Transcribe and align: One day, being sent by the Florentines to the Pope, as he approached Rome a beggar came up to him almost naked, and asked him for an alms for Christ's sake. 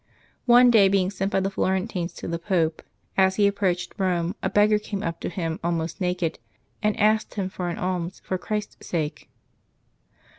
One 0.47 0.71
day, 0.71 0.87
being 0.89 1.11
sent 1.11 1.31
by 1.31 1.41
the 1.41 1.51
Florentines 1.51 2.11
to 2.13 2.27
the 2.27 2.39
Pope, 2.39 2.81
as 3.17 3.35
he 3.35 3.45
approached 3.45 3.93
Rome 3.99 4.33
a 4.41 4.49
beggar 4.49 4.79
came 4.79 5.03
up 5.03 5.19
to 5.19 5.29
him 5.29 5.59
almost 5.63 6.01
naked, 6.01 6.39
and 6.81 6.99
asked 6.99 7.35
him 7.35 7.49
for 7.49 7.69
an 7.69 7.77
alms 7.77 8.19
for 8.25 8.39
Christ's 8.39 8.87
sake. 8.87 9.29